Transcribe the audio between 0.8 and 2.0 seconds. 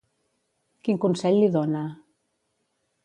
Quin consell li dona.